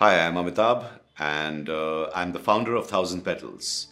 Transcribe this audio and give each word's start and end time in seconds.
Hi, 0.00 0.24
I'm 0.24 0.36
Amitabh, 0.36 0.84
and 1.18 1.68
uh, 1.68 2.08
I'm 2.14 2.30
the 2.30 2.38
founder 2.38 2.76
of 2.76 2.86
Thousand 2.86 3.22
Petals. 3.22 3.88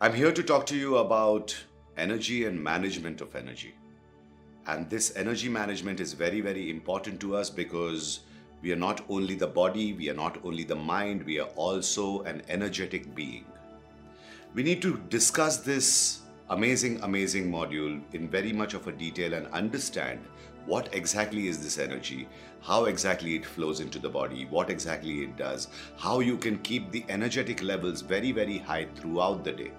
I'm 0.00 0.14
here 0.14 0.30
to 0.30 0.40
talk 0.40 0.66
to 0.66 0.76
you 0.76 0.98
about 0.98 1.52
energy 1.96 2.44
and 2.44 2.62
management 2.62 3.20
of 3.20 3.34
energy. 3.34 3.74
And 4.68 4.88
this 4.88 5.16
energy 5.16 5.48
management 5.48 5.98
is 5.98 6.12
very, 6.12 6.40
very 6.40 6.70
important 6.70 7.18
to 7.22 7.34
us 7.34 7.50
because 7.50 8.20
we 8.62 8.70
are 8.70 8.76
not 8.76 9.04
only 9.08 9.34
the 9.34 9.48
body, 9.48 9.94
we 9.94 10.08
are 10.10 10.14
not 10.14 10.38
only 10.44 10.62
the 10.62 10.76
mind, 10.76 11.24
we 11.24 11.40
are 11.40 11.48
also 11.56 12.22
an 12.22 12.42
energetic 12.48 13.12
being. 13.12 13.46
We 14.54 14.62
need 14.62 14.80
to 14.82 15.02
discuss 15.08 15.56
this 15.56 16.20
amazing, 16.50 17.00
amazing 17.02 17.50
module 17.50 18.00
in 18.14 18.28
very 18.28 18.52
much 18.52 18.74
of 18.74 18.86
a 18.86 18.92
detail 18.92 19.34
and 19.34 19.48
understand 19.48 20.20
what 20.66 20.94
exactly 20.94 21.48
is 21.48 21.62
this 21.62 21.78
energy, 21.78 22.28
how 22.60 22.84
exactly 22.84 23.34
it 23.34 23.46
flows 23.46 23.80
into 23.80 23.98
the 23.98 24.08
body, 24.08 24.46
what 24.50 24.70
exactly 24.70 25.22
it 25.22 25.36
does, 25.36 25.68
how 25.96 26.20
you 26.20 26.36
can 26.36 26.58
keep 26.58 26.90
the 26.90 27.04
energetic 27.08 27.62
levels 27.62 28.00
very, 28.00 28.32
very 28.32 28.58
high 28.58 28.86
throughout 28.94 29.44
the 29.44 29.52
day. 29.52 29.72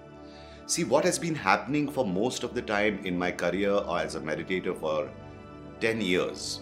See, 0.66 0.84
what 0.84 1.04
has 1.04 1.18
been 1.18 1.34
happening 1.34 1.90
for 1.90 2.06
most 2.06 2.44
of 2.44 2.54
the 2.54 2.62
time 2.62 3.04
in 3.04 3.18
my 3.18 3.30
career 3.32 3.72
or 3.72 3.98
as 3.98 4.14
a 4.14 4.20
meditator 4.20 4.76
for 4.78 5.10
10 5.80 6.00
years 6.00 6.60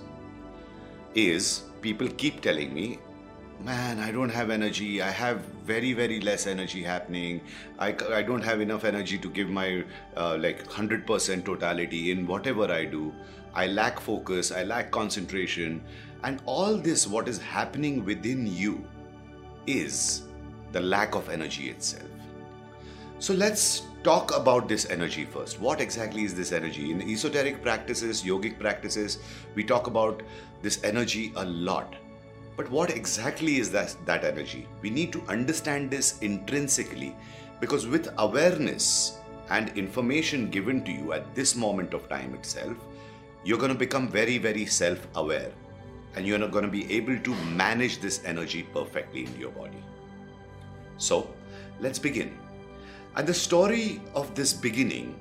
is 1.15 1.65
people 1.83 2.09
keep 2.09 2.41
telling 2.41 2.73
me, 2.73 2.99
man, 3.65 3.99
I 3.99 4.11
don't 4.11 4.31
have 4.31 4.51
energy. 4.51 5.03
I 5.03 5.11
have 5.11 5.41
very, 5.65 5.93
very 5.93 6.21
less 6.21 6.47
energy 6.47 6.83
happening. 6.83 7.41
I, 7.79 7.89
I 8.13 8.23
don't 8.23 8.43
have 8.43 8.61
enough 8.61 8.85
energy 8.85 9.19
to 9.19 9.29
give 9.29 9.49
my 9.49 9.85
uh, 10.17 10.37
like 10.39 10.67
100% 10.67 11.45
totality 11.45 12.11
in 12.11 12.27
whatever 12.27 12.71
I 12.71 12.85
do. 12.85 13.13
I 13.55 13.67
lack 13.67 14.01
focus. 14.01 14.53
I 14.53 14.63
lack 14.65 14.91
concentration. 14.91 15.83
And 16.25 16.41
all 16.47 16.77
this, 16.77 17.07
what 17.07 17.29
is 17.29 17.39
happening 17.39 18.05
within 18.05 18.47
you, 18.47 18.85
is 19.67 20.23
the 20.73 20.81
lack 20.81 21.15
of 21.15 21.29
energy 21.29 21.71
itself. 21.71 22.09
So 23.19 23.35
let's 23.35 23.83
talk 24.03 24.35
about 24.35 24.69
this 24.69 24.89
energy 24.89 25.27
first. 25.27 25.61
What 25.61 25.81
exactly 25.81 26.25
is 26.25 26.35
this 26.35 26.53
energy? 26.53 26.91
In 26.91 27.03
esoteric 27.03 27.63
practices, 27.63 28.23
yogic 28.23 28.59
practices, 28.59 29.19
we 29.55 29.63
talk 29.63 29.87
about 29.87 30.23
this 30.63 30.83
energy 30.83 31.33
a 31.37 31.45
lot. 31.45 31.97
But 32.61 32.71
what 32.71 32.91
exactly 32.91 33.57
is 33.57 33.71
that, 33.71 33.97
that 34.05 34.23
energy? 34.23 34.69
We 34.83 34.91
need 34.91 35.15
to 35.15 35.23
understand 35.29 35.91
this 35.91 36.19
intrinsically 36.19 37.17
because 37.59 37.87
with 37.87 38.13
awareness 38.19 39.17
and 39.49 39.71
information 39.79 40.51
given 40.51 40.85
to 40.85 40.93
you 40.93 41.15
at 41.15 41.35
this 41.35 41.57
moment 41.57 41.95
of 41.95 42.07
time 42.11 42.35
itself, 42.35 42.77
you're 43.45 43.57
going 43.57 43.73
to 43.73 43.79
become 43.79 44.09
very, 44.11 44.37
very 44.37 44.67
self 44.67 45.09
aware 45.15 45.51
and 46.15 46.27
you're 46.27 46.37
not 46.37 46.51
going 46.51 46.67
to 46.67 46.71
be 46.71 46.93
able 46.93 47.19
to 47.21 47.35
manage 47.57 47.99
this 48.03 48.21
energy 48.27 48.63
perfectly 48.75 49.25
in 49.25 49.41
your 49.41 49.53
body. 49.53 49.83
So, 50.99 51.33
let's 51.81 51.99
begin. 51.99 52.37
And 53.17 53.27
the 53.27 53.33
story 53.33 54.03
of 54.15 54.35
this 54.35 54.53
beginning 54.53 55.19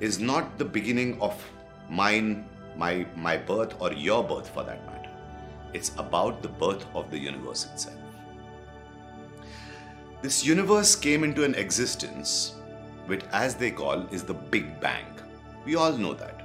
is 0.00 0.18
not 0.18 0.58
the 0.58 0.66
beginning 0.66 1.18
of 1.22 1.42
mine, 1.88 2.46
my, 2.76 3.06
my 3.16 3.38
birth, 3.38 3.80
or 3.80 3.94
your 3.94 4.22
birth 4.22 4.50
for 4.50 4.62
that 4.64 4.84
matter. 4.84 4.97
It's 5.72 5.92
about 5.98 6.42
the 6.42 6.48
birth 6.48 6.84
of 6.94 7.10
the 7.10 7.18
universe 7.18 7.66
itself. 7.66 7.96
This 10.20 10.44
universe 10.44 10.96
came 10.96 11.22
into 11.22 11.44
an 11.44 11.54
existence, 11.54 12.54
which, 13.06 13.22
as 13.32 13.54
they 13.54 13.70
call, 13.70 14.06
is 14.10 14.24
the 14.24 14.34
Big 14.34 14.80
Bang. 14.80 15.06
We 15.64 15.76
all 15.76 15.92
know 15.92 16.14
that. 16.14 16.42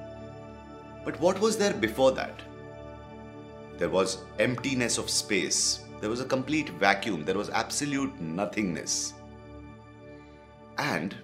But 1.03 1.19
what 1.19 1.39
was 1.39 1.57
there 1.57 1.73
before 1.73 2.11
that? 2.11 2.39
There 3.77 3.89
was 3.89 4.19
emptiness 4.39 4.97
of 4.97 5.09
space. 5.09 5.85
There 5.99 6.09
was 6.09 6.21
a 6.21 6.25
complete 6.25 6.69
vacuum. 6.69 7.25
There 7.25 7.37
was 7.37 7.49
absolute 7.49 8.19
nothingness. 8.21 9.13
And 10.77 11.15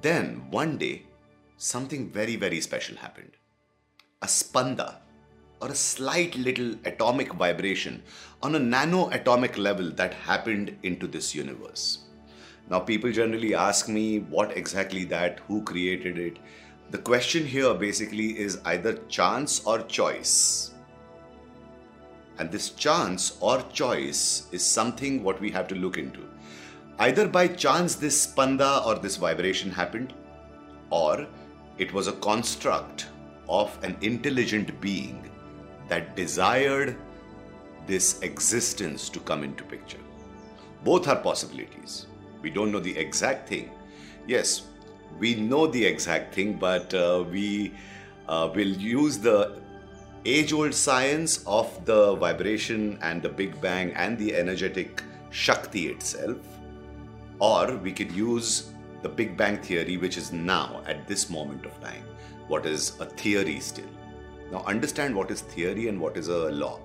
then 0.00 0.46
one 0.50 0.78
day, 0.78 1.06
something 1.56 2.10
very, 2.10 2.36
very 2.36 2.60
special 2.60 2.96
happened. 2.96 3.32
A 4.22 4.26
spanda, 4.26 4.96
or 5.64 5.70
a 5.70 5.74
slight 5.74 6.36
little 6.36 6.74
atomic 6.84 7.32
vibration 7.32 8.02
on 8.42 8.54
a 8.54 8.58
nano 8.58 9.08
atomic 9.12 9.56
level 9.56 9.90
that 9.92 10.12
happened 10.12 10.76
into 10.82 11.06
this 11.06 11.34
universe. 11.34 12.00
Now, 12.68 12.80
people 12.80 13.10
generally 13.10 13.54
ask 13.54 13.88
me 13.88 14.18
what 14.18 14.58
exactly 14.58 15.04
that, 15.04 15.40
who 15.48 15.62
created 15.62 16.18
it. 16.18 16.38
The 16.90 16.98
question 16.98 17.46
here 17.46 17.72
basically 17.72 18.38
is 18.38 18.60
either 18.66 18.98
chance 19.08 19.64
or 19.64 19.80
choice. 19.84 20.72
And 22.38 22.50
this 22.50 22.70
chance 22.70 23.38
or 23.40 23.62
choice 23.72 24.48
is 24.52 24.62
something 24.62 25.22
what 25.22 25.40
we 25.40 25.50
have 25.52 25.66
to 25.68 25.74
look 25.74 25.96
into. 25.96 26.28
Either 26.98 27.26
by 27.26 27.48
chance 27.48 27.94
this 27.94 28.26
spanda 28.26 28.84
or 28.84 28.96
this 28.96 29.16
vibration 29.16 29.70
happened, 29.70 30.12
or 30.90 31.26
it 31.78 31.90
was 31.94 32.06
a 32.06 32.20
construct 32.28 33.06
of 33.48 33.78
an 33.82 33.96
intelligent 34.02 34.78
being 34.82 35.30
that 35.88 36.16
desired 36.16 36.96
this 37.86 38.20
existence 38.22 39.08
to 39.10 39.20
come 39.20 39.44
into 39.44 39.64
picture. 39.64 39.98
Both 40.82 41.08
are 41.08 41.16
possibilities. 41.16 42.06
We 42.42 42.50
don't 42.50 42.72
know 42.72 42.80
the 42.80 42.96
exact 42.96 43.48
thing. 43.48 43.70
Yes, 44.26 44.62
we 45.18 45.34
know 45.34 45.66
the 45.66 45.84
exact 45.84 46.34
thing, 46.34 46.54
but 46.54 46.92
uh, 46.94 47.24
we 47.30 47.72
uh, 48.28 48.50
will 48.54 48.68
use 48.68 49.18
the 49.18 49.60
age 50.24 50.52
old 50.52 50.74
science 50.74 51.44
of 51.46 51.84
the 51.84 52.16
vibration 52.16 52.98
and 53.02 53.22
the 53.22 53.28
Big 53.28 53.60
Bang 53.60 53.92
and 53.92 54.18
the 54.18 54.34
energetic 54.34 55.02
Shakti 55.30 55.88
itself 55.88 56.38
or 57.38 57.76
we 57.76 57.92
could 57.92 58.12
use 58.12 58.70
the 59.02 59.08
Big 59.08 59.36
Bang 59.36 59.58
Theory, 59.58 59.96
which 59.96 60.16
is 60.16 60.32
now, 60.32 60.82
at 60.86 61.06
this 61.06 61.28
moment 61.28 61.66
of 61.66 61.78
time, 61.80 62.04
what 62.48 62.64
is 62.66 62.98
a 63.00 63.06
theory 63.06 63.60
still. 63.60 63.84
Now, 64.54 64.62
understand 64.66 65.16
what 65.16 65.32
is 65.32 65.40
theory 65.40 65.88
and 65.88 66.00
what 66.00 66.16
is 66.16 66.28
a 66.28 66.50
law. 66.52 66.78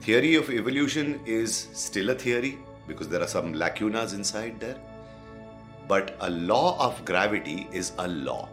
Theory 0.00 0.36
of 0.36 0.48
evolution 0.48 1.20
is 1.26 1.68
still 1.74 2.08
a 2.08 2.14
theory 2.14 2.58
because 2.88 3.08
there 3.08 3.20
are 3.20 3.28
some 3.28 3.52
lacunas 3.52 4.14
inside 4.14 4.58
there. 4.58 4.78
But 5.86 6.16
a 6.20 6.30
law 6.30 6.78
of 6.80 7.04
gravity 7.04 7.68
is 7.72 7.92
a 7.98 8.08
law. 8.08 8.48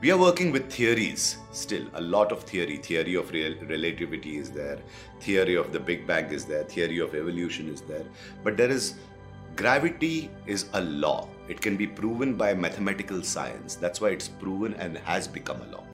We 0.00 0.12
are 0.12 0.16
working 0.16 0.52
with 0.52 0.72
theories 0.72 1.38
still, 1.50 1.86
a 1.94 2.00
lot 2.00 2.30
of 2.30 2.44
theory. 2.44 2.76
Theory 2.76 3.16
of 3.16 3.32
real 3.32 3.56
relativity 3.66 4.38
is 4.38 4.52
there, 4.52 4.78
theory 5.18 5.56
of 5.56 5.72
the 5.72 5.80
Big 5.80 6.06
Bang 6.06 6.30
is 6.30 6.44
there, 6.44 6.62
theory 6.62 7.00
of 7.00 7.16
evolution 7.16 7.68
is 7.68 7.80
there. 7.80 8.04
But 8.44 8.56
there 8.56 8.70
is 8.70 8.94
Gravity 9.56 10.30
is 10.46 10.66
a 10.72 10.80
law. 10.80 11.28
It 11.48 11.60
can 11.60 11.76
be 11.76 11.86
proven 11.86 12.34
by 12.34 12.54
mathematical 12.54 13.22
science. 13.22 13.74
That's 13.74 14.00
why 14.00 14.10
it's 14.10 14.28
proven 14.28 14.74
and 14.74 14.96
has 14.98 15.28
become 15.28 15.60
a 15.60 15.66
law. 15.66 15.84